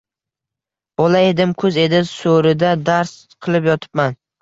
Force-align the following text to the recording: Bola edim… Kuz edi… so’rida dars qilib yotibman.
Bola 1.01 1.21
edim… 1.33 1.53
Kuz 1.65 1.79
edi… 1.85 2.01
so’rida 2.15 2.75
dars 2.91 3.17
qilib 3.49 3.73
yotibman. 3.73 4.23